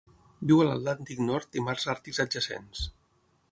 Viu 0.51 0.63
a 0.63 0.65
l'Atlàntic 0.67 1.21
Nord 1.27 1.61
i 1.61 1.65
mars 1.67 1.87
àrtics 1.95 2.25
adjacents. 2.27 2.85